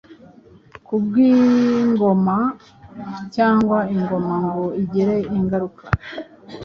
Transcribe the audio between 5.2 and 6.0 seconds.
ingaruka